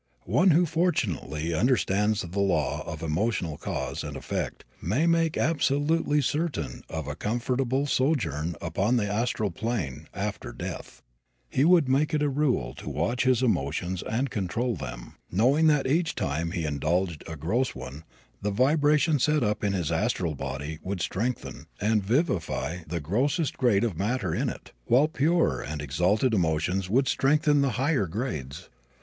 [0.25, 6.81] One who fortunately understands the law of emotional cause and effect may make absolutely certain
[6.89, 11.03] of a comfortable sojourn upon the astral plane after death.
[11.51, 15.85] He would make it a rule to watch his emotions and control them, knowing that
[15.85, 18.03] each time he indulged a gross one
[18.41, 23.83] the vibration set up in his astral body would strengthen and vivify the grossest grade
[23.83, 28.67] of matter in it, while pure and exalted emotions would strengthen the higher grades.